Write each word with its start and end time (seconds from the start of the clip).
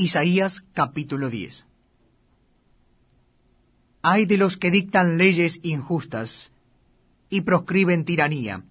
Isaías 0.00 0.62
capítulo 0.74 1.28
10 1.28 1.66
Hay 4.00 4.26
de 4.26 4.36
los 4.36 4.56
que 4.56 4.70
dictan 4.70 5.18
leyes 5.18 5.58
injustas 5.64 6.52
y 7.28 7.40
proscriben 7.40 8.04
tiranía, 8.04 8.62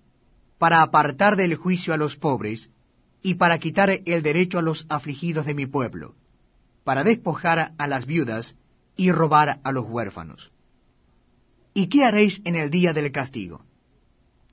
para 0.57 0.81
apartar 0.81 1.35
del 1.35 1.55
juicio 1.55 1.93
a 1.93 1.97
los 1.97 2.15
pobres 2.15 2.69
y 3.21 3.33
para 3.33 3.59
quitar 3.59 3.89
el 4.05 4.23
derecho 4.23 4.57
a 4.57 4.61
los 4.61 4.85
afligidos 4.87 5.45
de 5.45 5.53
mi 5.53 5.65
pueblo, 5.65 6.15
para 6.85 7.03
despojar 7.03 7.73
a 7.77 7.87
las 7.87 8.05
viudas 8.05 8.55
y 8.95 9.11
robar 9.11 9.59
a 9.65 9.71
los 9.73 9.83
huérfanos. 9.83 10.53
¿Y 11.73 11.87
qué 11.87 12.05
haréis 12.05 12.41
en 12.45 12.55
el 12.55 12.69
día 12.69 12.93
del 12.93 13.11
castigo? 13.11 13.65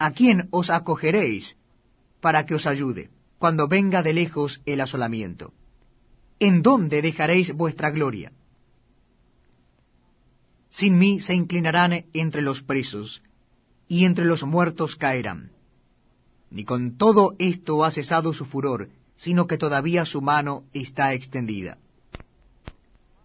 ¿A 0.00 0.10
quién 0.10 0.48
os 0.50 0.70
acogeréis 0.70 1.56
para 2.20 2.46
que 2.46 2.56
os 2.56 2.66
ayude 2.66 3.10
cuando 3.38 3.68
venga 3.68 4.02
de 4.02 4.12
lejos 4.12 4.60
el 4.66 4.80
asolamiento? 4.80 5.52
¿En 6.38 6.62
dónde 6.62 7.00
dejaréis 7.00 7.52
vuestra 7.52 7.90
gloria? 7.90 8.32
Sin 10.70 10.98
mí 10.98 11.20
se 11.20 11.34
inclinarán 11.34 12.04
entre 12.12 12.42
los 12.42 12.62
presos, 12.62 13.22
y 13.86 14.04
entre 14.04 14.24
los 14.24 14.42
muertos 14.42 14.96
caerán. 14.96 15.52
Ni 16.50 16.64
con 16.64 16.96
todo 16.96 17.34
esto 17.38 17.84
ha 17.84 17.90
cesado 17.90 18.32
su 18.32 18.44
furor, 18.44 18.88
sino 19.16 19.46
que 19.46 19.58
todavía 19.58 20.04
su 20.04 20.20
mano 20.20 20.64
está 20.72 21.14
extendida. 21.14 21.78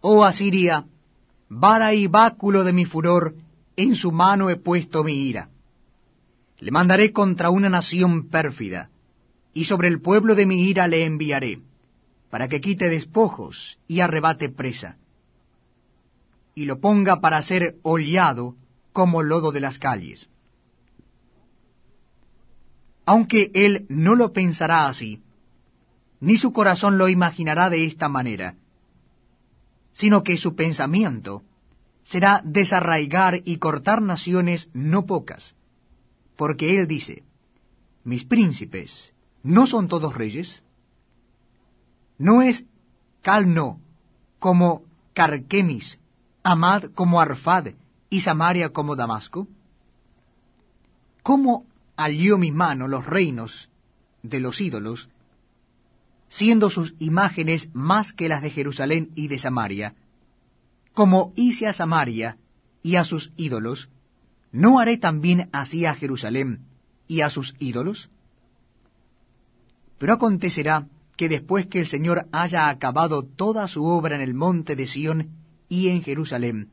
Oh 0.02 0.24
Asiria, 0.24 0.86
vara 1.50 1.94
y 1.96 2.06
báculo 2.06 2.64
de 2.64 2.74
mi 2.74 2.86
furor, 2.86 3.36
en 3.76 3.96
su 3.96 4.12
mano 4.12 4.52
he 4.52 4.56
puesto 4.56 5.04
mi 5.04 5.14
ira. 5.14 5.50
Le 6.60 6.72
mandaré 6.72 7.12
contra 7.12 7.50
una 7.50 7.70
nación 7.70 8.30
pérfida, 8.30 8.90
y 9.54 9.64
sobre 9.64 9.88
el 9.88 10.00
pueblo 10.02 10.36
de 10.36 10.46
mi 10.46 10.66
ira 10.66 10.88
le 10.88 11.06
enviaré 11.06 11.60
para 12.30 12.48
que 12.48 12.62
quite 12.62 12.90
despojos 12.90 13.80
y 13.88 14.02
arrebate 14.02 14.50
presa, 14.50 14.98
y 16.54 16.66
lo 16.66 16.80
ponga 16.80 17.22
para 17.22 17.42
ser 17.42 17.78
oleado 17.84 18.56
como 18.92 19.24
lodo 19.24 19.52
de 19.52 19.62
las 19.62 19.80
calles. 19.80 20.30
Aunque 23.06 23.50
él 23.54 23.86
no 23.90 24.16
lo 24.16 24.34
pensará 24.34 24.88
así, 24.88 25.22
ni 26.20 26.38
su 26.38 26.52
corazón 26.52 26.98
lo 26.98 27.08
imaginará 27.08 27.70
de 27.70 27.86
esta 27.86 28.10
manera, 28.10 28.56
sino 29.94 30.24
que 30.24 30.38
su 30.38 30.56
pensamiento 30.56 31.44
será 32.04 32.42
desarraigar 32.44 33.42
y 33.46 33.58
cortar 33.58 34.02
naciones 34.02 34.70
no 34.74 35.06
pocas, 35.06 35.56
porque 36.36 36.78
él 36.78 36.88
dice, 36.88 37.24
mis 38.04 38.26
príncipes, 38.26 39.14
¿no 39.44 39.68
son 39.68 39.88
todos 39.88 40.14
reyes? 40.14 40.64
¿No 42.20 42.42
es 42.42 42.66
Calno 43.22 43.80
como 44.40 44.84
Carquemis, 45.14 46.00
Amad 46.44 46.92
como 46.94 47.22
Arfad 47.22 47.70
y 48.10 48.22
Samaria 48.22 48.70
como 48.70 48.98
Damasco? 48.98 49.48
¿Cómo 51.24 51.66
alió 51.96 52.38
mi 52.38 52.52
mano 52.52 52.90
los 52.90 53.06
reinos 53.06 53.70
de 54.22 54.42
los 54.42 54.60
ídolos, 54.60 55.10
siendo 56.28 56.70
sus 56.70 56.94
imágenes 57.00 57.70
más 57.74 58.12
que 58.12 58.28
las 58.28 58.42
de 58.42 58.50
Jerusalén 58.50 59.12
y 59.16 59.30
de 59.30 59.40
Samaria? 59.40 59.96
Como 60.94 61.32
hice 61.38 61.68
a 61.68 61.74
Samaria 61.74 62.38
y 62.84 62.98
a 62.98 63.06
sus 63.06 63.32
ídolos, 63.38 63.90
¿no 64.52 64.80
haré 64.80 64.98
también 64.98 65.48
así 65.54 65.86
a 65.86 65.96
Jerusalén 65.96 66.66
y 67.08 67.22
a 67.22 67.30
sus 67.30 67.56
ídolos? 67.60 68.10
Pero 69.98 70.14
acontecerá 70.14 70.86
que 71.20 71.28
después 71.28 71.68
que 71.68 71.82
el 71.82 71.88
Señor 71.88 72.28
haya 72.32 72.70
acabado 72.70 73.24
toda 73.24 73.68
su 73.68 73.84
obra 73.84 74.16
en 74.16 74.22
el 74.22 74.34
monte 74.34 74.78
de 74.78 74.88
Sión 74.88 75.32
y 75.68 75.90
en 75.90 76.02
Jerusalén, 76.02 76.70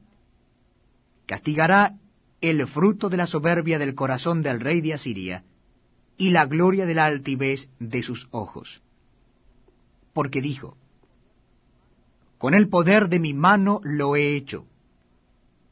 castigará 1.27 1.97
el 2.41 2.65
fruto 2.69 3.09
de 3.09 3.17
la 3.17 3.27
soberbia 3.27 3.77
del 3.81 3.97
corazón 3.97 4.43
del 4.43 4.61
rey 4.61 4.83
de 4.83 4.95
Asiria 4.95 5.43
y 6.17 6.31
la 6.31 6.47
gloria 6.47 6.87
de 6.87 6.95
la 6.95 7.07
altivez 7.07 7.69
de 7.81 8.05
sus 8.05 8.29
ojos. 8.31 8.83
Porque 10.13 10.41
dijo, 10.41 10.77
con 12.39 12.55
el 12.55 12.69
poder 12.69 13.09
de 13.09 13.19
mi 13.19 13.35
mano 13.35 13.81
lo 13.83 14.15
he 14.15 14.37
hecho, 14.37 14.65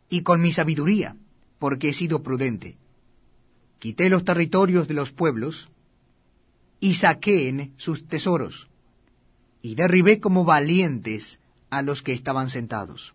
y 0.09 0.23
con 0.23 0.41
mi 0.41 0.51
sabiduría, 0.51 1.15
porque 1.61 1.91
he 1.91 1.95
sido 1.95 2.25
prudente. 2.25 2.77
Quité 3.79 4.09
los 4.09 4.25
territorios 4.25 4.89
de 4.89 4.95
los 4.95 5.13
pueblos, 5.13 5.71
y 6.85 6.93
saqueen 6.93 7.73
sus 7.79 8.07
tesoros, 8.09 8.69
y 9.63 9.75
derribé 9.75 10.21
como 10.21 10.45
valientes 10.45 11.41
a 11.71 11.81
los 11.81 12.03
que 12.03 12.13
estaban 12.13 12.51
sentados. 12.51 13.15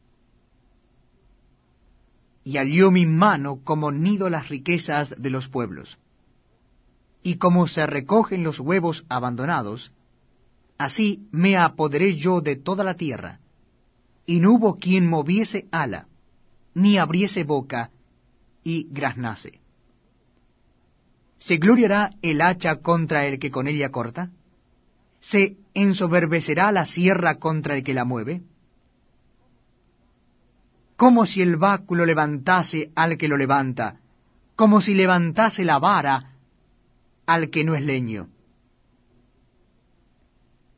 Y 2.43 2.57
alió 2.57 2.89
mi 2.89 3.05
mano 3.05 3.59
como 3.63 3.91
nido 3.91 4.27
las 4.27 4.49
riquezas 4.49 5.13
de 5.21 5.29
los 5.29 5.49
pueblos. 5.49 5.99
Y 7.21 7.35
como 7.35 7.67
se 7.67 7.85
recogen 7.85 8.41
los 8.41 8.59
huevos 8.59 9.05
abandonados, 9.07 9.91
así 10.79 11.27
me 11.31 11.55
apoderé 11.55 12.15
yo 12.15 12.41
de 12.41 12.55
toda 12.55 12.83
la 12.83 12.95
tierra, 12.95 13.39
y 14.25 14.39
no 14.39 14.53
hubo 14.53 14.79
quien 14.79 15.07
moviese 15.07 15.67
ala, 15.69 16.07
ni 16.73 16.97
abriese 16.97 17.43
boca, 17.43 17.91
y 18.63 18.87
graznase. 18.89 19.61
¿Se 21.39 21.57
gloriará 21.57 22.11
el 22.21 22.41
hacha 22.41 22.75
contra 22.81 23.25
el 23.25 23.39
que 23.39 23.49
con 23.49 23.67
ella 23.67 23.89
corta? 23.89 24.29
¿Se 25.21 25.57
ensoberbecerá 25.73 26.71
la 26.71 26.85
sierra 26.85 27.35
contra 27.35 27.75
el 27.75 27.83
que 27.83 27.93
la 27.93 28.05
mueve? 28.05 28.41
Como 30.97 31.25
si 31.25 31.41
el 31.41 31.55
báculo 31.55 32.05
levantase 32.05 32.91
al 32.93 33.17
que 33.17 33.29
lo 33.29 33.37
levanta, 33.37 33.99
como 34.55 34.81
si 34.81 34.93
levantase 34.93 35.63
la 35.63 35.79
vara 35.79 36.33
al 37.25 37.49
que 37.49 37.63
no 37.63 37.73
es 37.73 37.83
leño. 37.83 38.27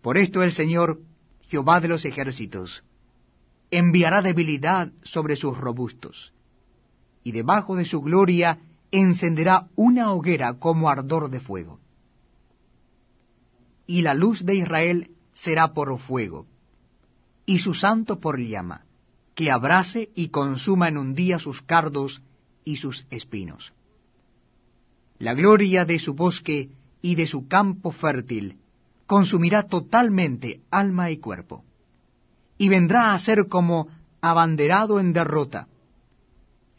Por 0.03 0.19
esto 0.19 0.43
el 0.43 0.51
Señor, 0.51 0.99
Jehová 1.41 1.79
de 1.79 1.87
los 1.87 2.05
ejércitos, 2.05 2.83
enviará 3.71 4.21
debilidad 4.21 4.91
sobre 5.01 5.35
sus 5.35 5.57
robustos, 5.57 6.33
y 7.23 7.31
debajo 7.31 7.75
de 7.75 7.85
su 7.85 8.01
gloria 8.01 8.59
encenderá 8.91 9.67
una 9.75 10.11
hoguera 10.11 10.55
como 10.59 10.89
ardor 10.89 11.29
de 11.29 11.39
fuego. 11.39 11.79
Y 13.87 14.01
la 14.01 14.13
luz 14.13 14.45
de 14.45 14.55
Israel 14.55 15.11
será 15.33 15.73
por 15.73 15.97
fuego, 15.99 16.45
y 17.45 17.59
su 17.59 17.73
santo 17.73 18.19
por 18.19 18.39
llama, 18.39 18.85
que 19.35 19.49
abrace 19.49 20.09
y 20.13 20.29
consuma 20.29 20.87
en 20.87 20.97
un 20.97 21.15
día 21.15 21.39
sus 21.39 21.61
cardos 21.61 22.21
y 22.63 22.77
sus 22.77 23.07
espinos. 23.09 23.73
La 25.19 25.33
gloria 25.33 25.85
de 25.85 25.99
su 25.99 26.13
bosque 26.13 26.69
y 27.01 27.15
de 27.15 27.27
su 27.27 27.47
campo 27.47 27.91
fértil 27.91 28.57
consumirá 29.05 29.63
totalmente 29.63 30.61
alma 30.69 31.11
y 31.11 31.17
cuerpo, 31.17 31.63
y 32.57 32.69
vendrá 32.69 33.13
a 33.13 33.19
ser 33.19 33.47
como 33.47 33.87
abanderado 34.21 34.99
en 34.99 35.13
derrota, 35.13 35.67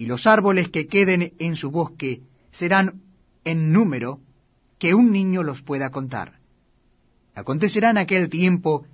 y 0.03 0.07
los 0.07 0.27
árboles 0.27 0.69
que 0.69 0.89
queden 0.89 1.33
en 1.39 1.55
su 1.55 1.71
bosque 1.71 2.23
serán 2.51 3.03
en 3.45 3.73
número 3.73 4.19
que 4.81 4.95
un 4.95 5.13
niño 5.13 5.45
los 5.45 5.63
pueda 5.63 5.91
contar. 5.91 6.41
Acontecerá 7.37 7.91
en 7.91 7.99
aquel 7.99 8.29
tiempo 8.29 8.85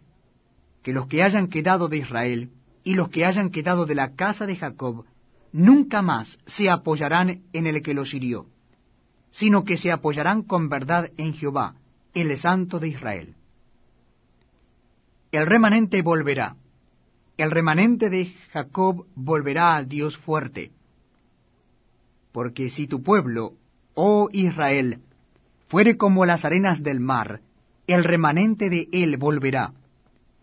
que 0.82 0.92
los 0.92 1.06
que 1.06 1.22
hayan 1.22 1.48
quedado 1.48 1.88
de 1.88 1.96
Israel 1.96 2.50
y 2.84 2.92
los 2.92 3.08
que 3.08 3.24
hayan 3.24 3.48
quedado 3.48 3.86
de 3.86 3.94
la 3.94 4.16
casa 4.16 4.44
de 4.44 4.56
Jacob 4.56 5.06
nunca 5.50 6.02
más 6.02 6.38
se 6.44 6.68
apoyarán 6.68 7.40
en 7.54 7.66
el 7.66 7.80
que 7.80 7.94
los 7.94 8.12
hirió, 8.12 8.44
sino 9.30 9.64
que 9.64 9.78
se 9.78 9.90
apoyarán 9.90 10.42
con 10.42 10.68
verdad 10.68 11.10
en 11.16 11.32
Jehová, 11.32 11.76
el 12.12 12.36
Santo 12.36 12.80
de 12.80 12.88
Israel. 12.88 13.34
El 15.32 15.46
remanente 15.46 16.02
volverá, 16.02 16.56
el 17.38 17.50
remanente 17.50 18.10
de 18.10 18.34
Jacob 18.52 19.06
volverá 19.14 19.74
al 19.74 19.88
Dios 19.88 20.18
fuerte, 20.18 20.70
porque 22.38 22.70
si 22.70 22.86
tu 22.86 23.02
pueblo, 23.02 23.54
oh 23.94 24.28
Israel, 24.30 25.00
fuere 25.66 25.96
como 25.96 26.24
las 26.24 26.44
arenas 26.44 26.84
del 26.84 27.00
mar, 27.00 27.40
el 27.88 28.04
remanente 28.04 28.70
de 28.70 28.88
él 28.92 29.16
volverá. 29.16 29.72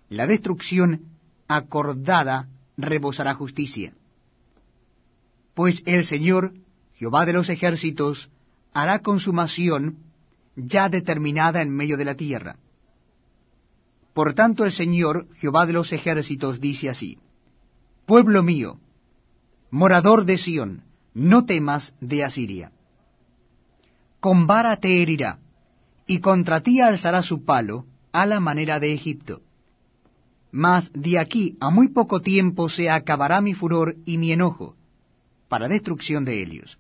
La 0.10 0.28
destrucción 0.28 1.04
acordada 1.48 2.50
rebosará 2.76 3.34
justicia. 3.34 3.94
Pues 5.54 5.84
el 5.86 6.04
Señor, 6.04 6.52
Jehová 6.96 7.26
de 7.26 7.32
los 7.32 7.48
ejércitos, 7.48 8.30
hará 8.74 9.00
consumación 9.00 10.00
ya 10.58 10.90
determinada 10.90 11.62
en 11.62 11.70
medio 11.70 11.96
de 11.96 12.04
la 12.04 12.16
tierra. 12.16 12.58
Por 14.14 14.34
tanto 14.34 14.66
el 14.66 14.74
Señor, 14.74 15.30
Jehová 15.36 15.66
de 15.66 15.72
los 15.72 15.94
ejércitos, 15.94 16.60
dice 16.60 16.90
así, 16.90 17.20
Pueblo 18.06 18.44
mío, 18.44 18.82
morador 19.72 20.26
de 20.26 20.38
Sión, 20.38 20.85
no 21.16 21.46
temas 21.46 21.96
de 22.02 22.24
Asiria. 22.26 22.72
Con 24.20 24.46
vara 24.48 24.78
te 24.78 25.02
herirá, 25.02 25.40
y 26.06 26.20
contra 26.20 26.62
ti 26.62 26.82
alzará 26.82 27.24
su 27.24 27.46
palo, 27.46 27.86
a 28.12 28.26
la 28.26 28.40
manera 28.40 28.80
de 28.80 28.94
Egipto. 28.94 29.42
Mas 30.52 30.92
de 30.94 31.18
aquí 31.18 31.58
a 31.60 31.70
muy 31.70 31.88
poco 31.88 32.22
tiempo 32.22 32.70
se 32.70 32.90
acabará 32.90 33.42
mi 33.42 33.54
furor 33.54 33.96
y 34.06 34.18
mi 34.18 34.32
enojo, 34.32 34.76
para 35.48 35.70
destrucción 35.70 36.26
de 36.26 36.44
ellos. 36.44 36.78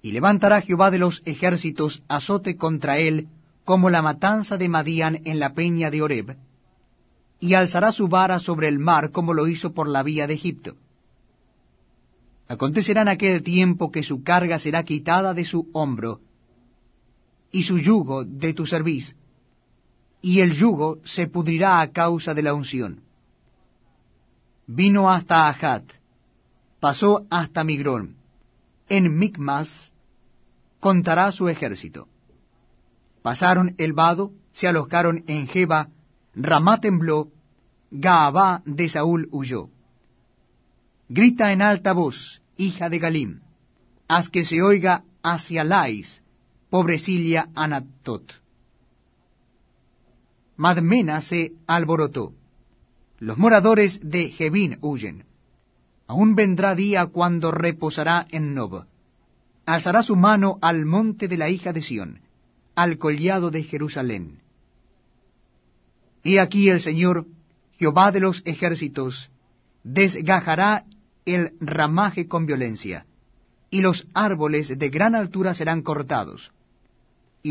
Y 0.00 0.12
levantará 0.12 0.60
Jehová 0.60 0.90
de 0.90 0.98
los 0.98 1.22
ejércitos 1.24 2.02
azote 2.08 2.56
contra 2.56 2.98
él, 2.98 3.28
como 3.64 3.90
la 3.90 4.02
matanza 4.02 4.56
de 4.56 4.68
Madián 4.68 5.20
en 5.24 5.38
la 5.38 5.54
peña 5.54 5.90
de 5.90 6.02
Oreb, 6.02 6.36
y 7.40 7.54
alzará 7.54 7.90
su 7.90 8.06
vara 8.06 8.38
sobre 8.38 8.68
el 8.68 8.78
mar 8.78 9.10
como 9.10 9.34
lo 9.34 9.48
hizo 9.48 9.72
por 9.72 9.88
la 9.88 10.04
vía 10.04 10.28
de 10.28 10.34
Egipto. 10.34 10.76
Acontecerá 12.48 13.02
en 13.02 13.08
aquel 13.08 13.42
tiempo 13.42 13.90
que 13.90 14.02
su 14.02 14.22
carga 14.22 14.58
será 14.58 14.84
quitada 14.84 15.34
de 15.34 15.44
su 15.44 15.68
hombro, 15.72 16.20
y 17.50 17.62
su 17.62 17.78
yugo 17.78 18.24
de 18.24 18.54
tu 18.54 18.66
cerviz, 18.66 19.16
y 20.20 20.40
el 20.40 20.52
yugo 20.52 20.98
se 21.04 21.26
pudrirá 21.26 21.80
a 21.80 21.90
causa 21.90 22.34
de 22.34 22.42
la 22.42 22.54
unción. 22.54 23.00
Vino 24.66 25.10
hasta 25.10 25.48
Ahat, 25.48 25.84
pasó 26.80 27.26
hasta 27.30 27.64
Migrón, 27.64 28.16
en 28.88 29.16
Micmas 29.18 29.92
contará 30.80 31.30
su 31.30 31.48
ejército. 31.48 32.08
Pasaron 33.22 33.74
el 33.78 33.92
vado, 33.92 34.32
se 34.52 34.66
alojaron 34.66 35.24
en 35.28 35.46
Jeba, 35.46 35.88
Ramá 36.34 36.80
tembló, 36.80 37.28
Gaabá 37.90 38.62
de 38.64 38.88
Saúl 38.88 39.28
huyó. 39.30 39.68
Grita 41.14 41.52
en 41.52 41.60
alta 41.60 41.92
voz, 41.92 42.40
hija 42.56 42.88
de 42.88 42.98
Galim, 42.98 43.40
haz 44.08 44.30
que 44.30 44.46
se 44.46 44.62
oiga 44.62 45.04
hacia 45.22 45.62
Lais, 45.62 46.22
pobrecilla 46.70 47.50
Anatot. 47.54 48.32
Madmena 50.56 51.20
se 51.20 51.52
alborotó. 51.66 52.32
Los 53.18 53.36
moradores 53.36 54.00
de 54.02 54.30
Jebín 54.30 54.78
huyen. 54.80 55.26
Aún 56.06 56.34
vendrá 56.34 56.74
día 56.74 57.04
cuando 57.08 57.50
reposará 57.50 58.26
en 58.30 58.54
Nob. 58.54 58.86
Alzará 59.66 60.02
su 60.02 60.16
mano 60.16 60.58
al 60.62 60.86
monte 60.86 61.28
de 61.28 61.36
la 61.36 61.50
hija 61.50 61.74
de 61.74 61.82
Sión, 61.82 62.20
al 62.74 62.96
collado 62.96 63.50
de 63.50 63.64
Jerusalén. 63.64 64.40
Y 66.24 66.38
aquí 66.38 66.70
el 66.70 66.80
Señor, 66.80 67.26
Jehová 67.72 68.12
de 68.12 68.20
los 68.20 68.40
ejércitos, 68.46 69.30
desgajará 69.84 70.86
el 71.24 71.52
ramaje 71.60 72.28
con 72.28 72.46
violencia, 72.46 73.06
y 73.70 73.80
los 73.80 74.06
árboles 74.12 74.78
de 74.78 74.88
gran 74.90 75.14
altura 75.14 75.54
serán 75.54 75.82
cortados 75.82 76.52